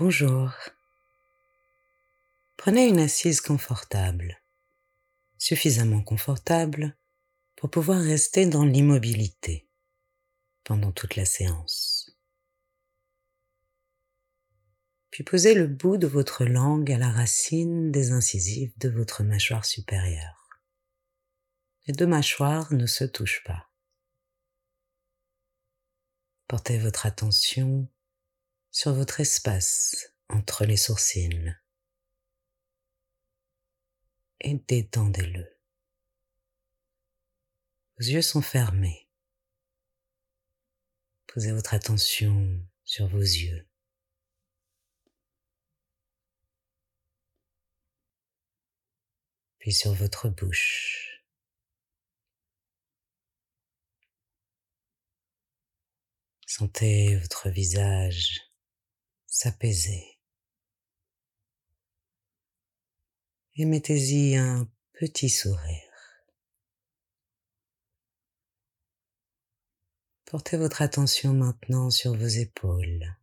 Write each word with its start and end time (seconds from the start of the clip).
Bonjour. 0.00 0.50
Prenez 2.56 2.88
une 2.88 3.00
assise 3.00 3.42
confortable, 3.42 4.40
suffisamment 5.36 6.02
confortable 6.02 6.96
pour 7.54 7.70
pouvoir 7.70 8.00
rester 8.00 8.46
dans 8.46 8.64
l'immobilité 8.64 9.68
pendant 10.64 10.90
toute 10.90 11.16
la 11.16 11.26
séance. 11.26 12.16
Puis 15.10 15.22
posez 15.22 15.52
le 15.52 15.66
bout 15.66 15.98
de 15.98 16.06
votre 16.06 16.46
langue 16.46 16.90
à 16.90 16.96
la 16.96 17.10
racine 17.10 17.92
des 17.92 18.12
incisives 18.12 18.72
de 18.78 18.88
votre 18.88 19.22
mâchoire 19.22 19.66
supérieure. 19.66 20.48
Les 21.86 21.92
deux 21.92 22.06
mâchoires 22.06 22.72
ne 22.72 22.86
se 22.86 23.04
touchent 23.04 23.44
pas. 23.44 23.68
Portez 26.48 26.78
votre 26.78 27.04
attention 27.04 27.86
sur 28.72 28.92
votre 28.94 29.20
espace 29.20 30.14
entre 30.28 30.64
les 30.64 30.76
sourcils 30.76 31.54
et 34.40 34.54
détendez-le. 34.54 35.44
Vos 37.98 38.06
yeux 38.06 38.22
sont 38.22 38.42
fermés. 38.42 39.08
Posez 41.26 41.52
votre 41.52 41.74
attention 41.74 42.60
sur 42.84 43.06
vos 43.08 43.18
yeux. 43.18 43.68
Puis 49.58 49.72
sur 49.72 49.92
votre 49.92 50.30
bouche. 50.30 51.22
Sentez 56.46 57.16
votre 57.16 57.48
visage 57.50 58.49
s'apaiser. 59.30 60.18
Et 63.56 63.64
mettez-y 63.64 64.36
un 64.36 64.68
petit 64.92 65.30
sourire. 65.30 65.90
Portez 70.26 70.56
votre 70.56 70.82
attention 70.82 71.32
maintenant 71.32 71.90
sur 71.90 72.14
vos 72.14 72.26
épaules 72.26 73.16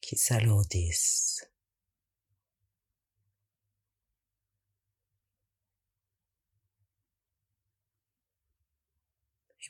qui 0.00 0.16
s'alourdissent. 0.16 1.51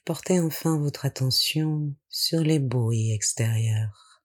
Portez 0.01 0.41
enfin 0.41 0.79
votre 0.79 1.05
attention 1.05 1.95
sur 2.09 2.41
les 2.41 2.59
bruits 2.59 3.13
extérieurs. 3.13 4.23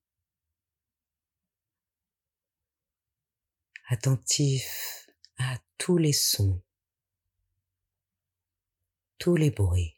Attentif 3.89 5.07
à 5.37 5.57
tous 5.77 5.97
les 5.97 6.13
sons, 6.13 6.61
tous 9.17 9.35
les 9.35 9.51
bruits. 9.51 9.96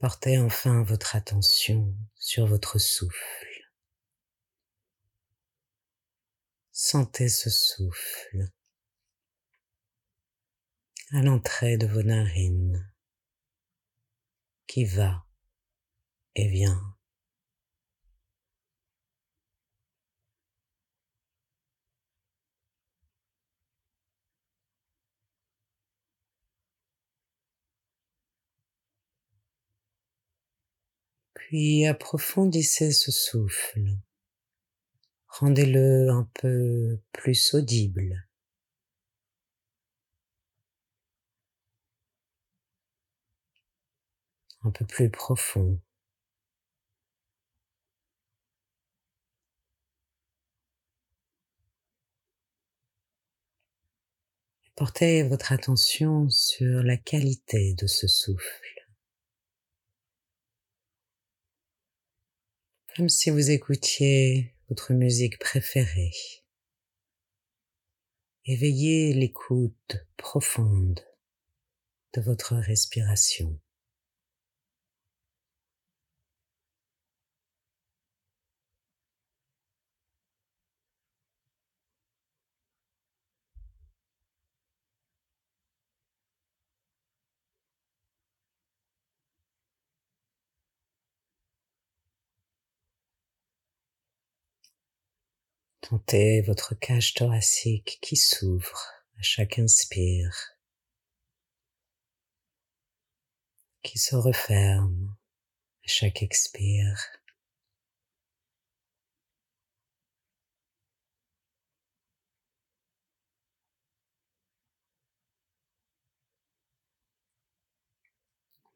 Portez 0.00 0.38
enfin 0.38 0.82
votre 0.82 1.14
attention 1.14 1.94
sur 2.16 2.46
votre 2.46 2.78
souffle. 2.78 3.70
Sentez 6.72 7.28
ce 7.28 7.50
souffle 7.50 8.48
à 11.12 11.20
l'entrée 11.20 11.76
de 11.76 11.86
vos 11.86 12.02
narines 12.02 12.90
qui 14.66 14.86
va 14.86 15.26
et 16.34 16.48
vient. 16.48 16.96
Puis 31.34 31.86
approfondissez 31.86 32.92
ce 32.92 33.10
souffle. 33.10 33.96
Rendez-le 35.28 36.10
un 36.10 36.28
peu 36.34 37.00
plus 37.12 37.54
audible. 37.54 38.26
Un 44.62 44.70
peu 44.70 44.84
plus 44.84 45.10
profond. 45.10 45.80
Portez 54.80 55.22
votre 55.22 55.52
attention 55.52 56.30
sur 56.30 56.82
la 56.82 56.96
qualité 56.96 57.74
de 57.74 57.86
ce 57.86 58.06
souffle. 58.06 58.79
Comme 63.00 63.08
si 63.08 63.30
vous 63.30 63.50
écoutiez 63.50 64.54
votre 64.68 64.92
musique 64.92 65.38
préférée. 65.38 66.12
Éveillez 68.44 69.14
l'écoute 69.14 69.96
profonde 70.18 71.00
de 72.12 72.20
votre 72.20 72.56
respiration. 72.56 73.58
Sentez 95.90 96.40
votre 96.42 96.76
cage 96.76 97.14
thoracique 97.14 97.98
qui 98.00 98.14
s'ouvre 98.14 98.80
à 99.18 99.22
chaque 99.22 99.58
inspire, 99.58 100.52
qui 103.82 103.98
se 103.98 104.14
referme 104.14 105.16
à 105.84 105.88
chaque 105.88 106.22
expire. 106.22 106.96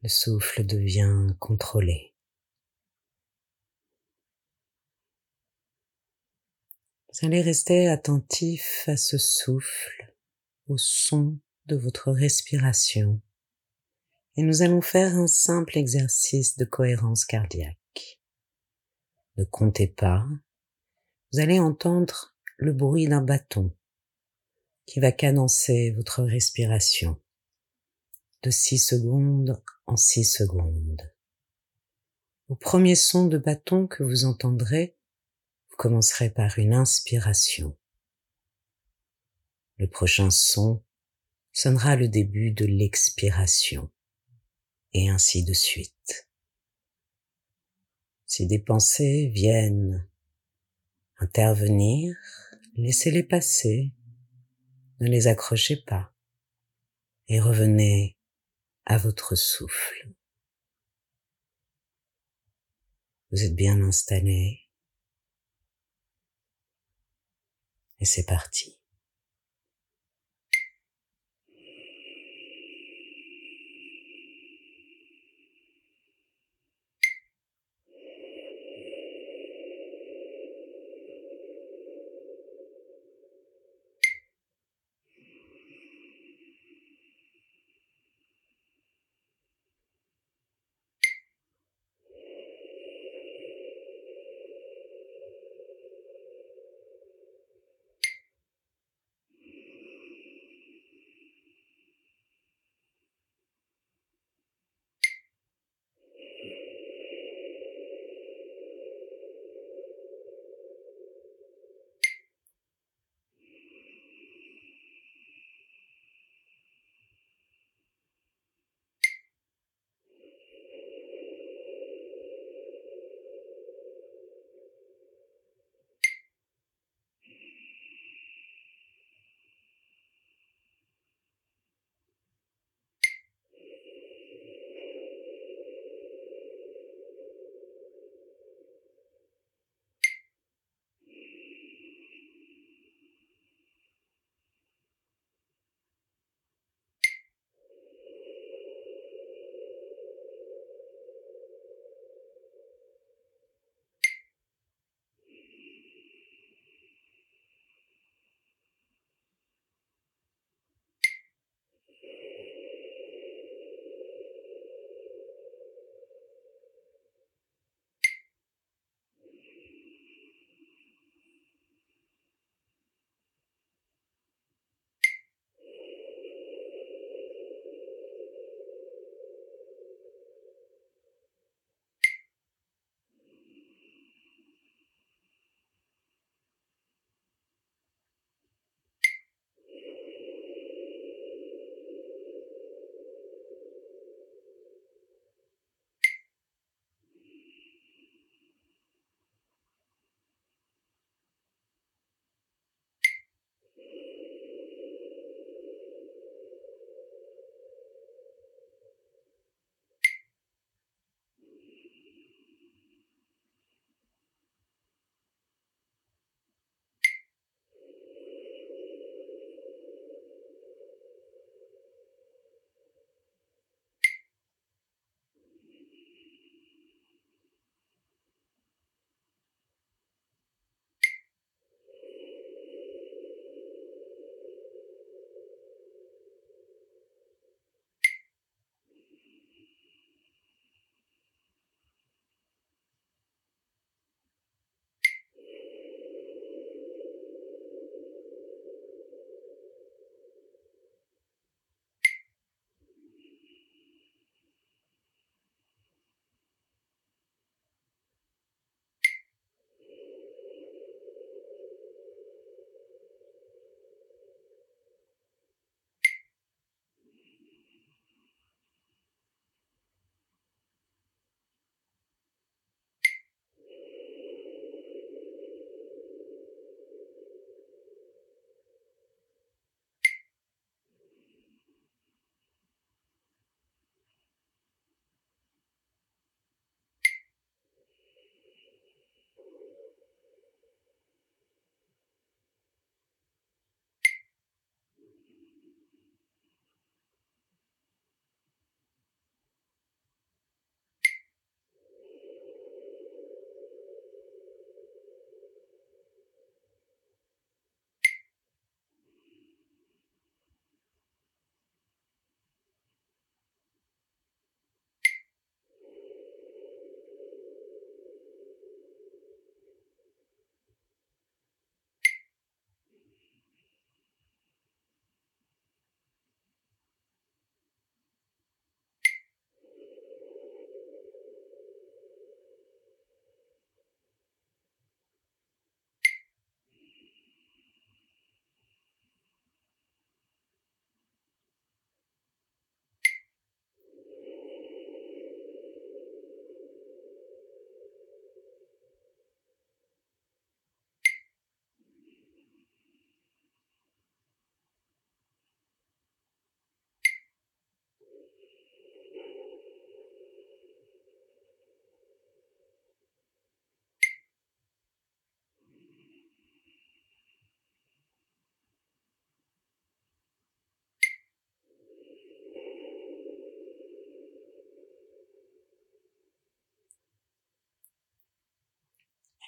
Le 0.02 0.08
souffle 0.08 0.66
devient 0.66 1.28
contrôlé. 1.38 2.13
Vous 7.14 7.26
allez 7.28 7.42
rester 7.42 7.86
attentif 7.86 8.88
à 8.88 8.96
ce 8.96 9.18
souffle, 9.18 10.16
au 10.66 10.76
son 10.76 11.38
de 11.66 11.76
votre 11.76 12.10
respiration. 12.10 13.20
Et 14.36 14.42
nous 14.42 14.62
allons 14.62 14.80
faire 14.80 15.14
un 15.14 15.28
simple 15.28 15.78
exercice 15.78 16.56
de 16.56 16.64
cohérence 16.64 17.24
cardiaque. 17.24 18.20
Ne 19.36 19.44
comptez 19.44 19.86
pas. 19.86 20.26
Vous 21.32 21.38
allez 21.38 21.60
entendre 21.60 22.34
le 22.56 22.72
bruit 22.72 23.06
d'un 23.06 23.22
bâton 23.22 23.72
qui 24.84 24.98
va 24.98 25.12
cadencer 25.12 25.92
votre 25.92 26.24
respiration 26.24 27.22
de 28.42 28.50
6 28.50 28.78
secondes 28.78 29.62
en 29.86 29.96
6 29.96 30.24
secondes. 30.24 31.12
Au 32.48 32.56
premier 32.56 32.96
son 32.96 33.26
de 33.26 33.38
bâton 33.38 33.86
que 33.86 34.02
vous 34.02 34.24
entendrez, 34.24 34.96
vous 35.74 35.88
commencerez 35.88 36.30
par 36.30 36.56
une 36.60 36.72
inspiration. 36.72 37.76
Le 39.76 39.88
prochain 39.88 40.30
son 40.30 40.84
sonnera 41.52 41.96
le 41.96 42.06
début 42.06 42.52
de 42.52 42.64
l'expiration 42.64 43.90
et 44.92 45.08
ainsi 45.10 45.42
de 45.42 45.52
suite. 45.52 46.28
Si 48.24 48.46
des 48.46 48.60
pensées 48.60 49.32
viennent 49.34 50.08
intervenir, 51.18 52.14
laissez-les 52.76 53.24
passer, 53.24 53.92
ne 55.00 55.08
les 55.08 55.26
accrochez 55.26 55.82
pas 55.82 56.14
et 57.26 57.40
revenez 57.40 58.16
à 58.86 58.96
votre 58.96 59.34
souffle. 59.34 60.08
Vous 63.32 63.42
êtes 63.42 63.56
bien 63.56 63.82
installé. 63.82 64.63
Et 68.04 68.06
c'est 68.06 68.26
parti. 68.26 68.78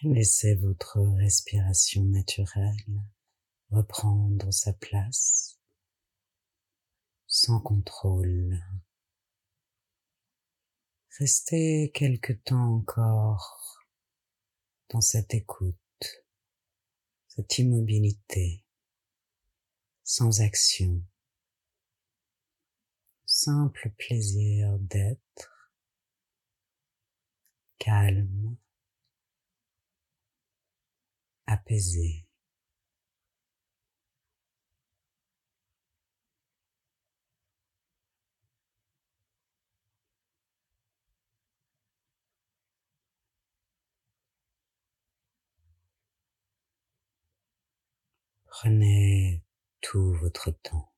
Laissez 0.03 0.55
votre 0.57 1.01
respiration 1.17 2.05
naturelle 2.05 3.03
reprendre 3.71 4.53
sa 4.53 4.75
place 4.75 5.59
sans 7.27 7.61
contrôle. 7.61 8.63
Restez 11.19 11.91
quelque 11.95 12.35
temps 12.35 12.75
encore 12.75 13.87
dans 14.91 15.01
cette 15.01 15.33
écoute, 15.33 16.27
cette 17.29 17.57
immobilité, 17.57 18.63
sans 20.05 20.43
action, 20.43 21.03
simple 23.25 23.91
plaisir 23.97 24.79
d'être 24.79 25.73
calme, 27.79 28.59
apaisé. 31.47 32.27
Prenez 48.47 49.43
tout 49.83 50.15
votre 50.15 50.51
temps. 50.51 50.96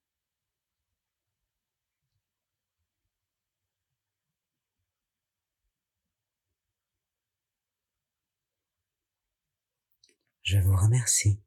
Je 10.50 10.56
vous 10.56 10.74
remercie. 10.74 11.38